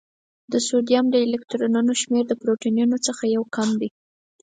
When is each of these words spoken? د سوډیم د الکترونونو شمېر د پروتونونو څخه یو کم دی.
د 0.51 0.53
سوډیم 0.67 1.05
د 1.11 1.15
الکترونونو 1.27 1.91
شمېر 2.01 2.23
د 2.27 2.33
پروتونونو 2.41 2.97
څخه 3.07 3.23
یو 3.35 3.43
کم 3.55 3.69
دی. 3.79 3.89